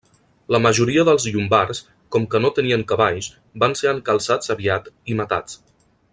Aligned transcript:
La 0.53 0.59
majoria 0.65 1.03
dels 1.09 1.27
llombards, 1.35 1.81
com 2.15 2.25
que 2.31 2.41
no 2.45 2.51
tenien 2.61 2.87
cavalls, 2.93 3.29
van 3.65 3.79
ser 3.83 3.93
encalçats 3.93 4.55
aviat 4.57 4.91
i 5.13 5.21
matats. 5.21 5.63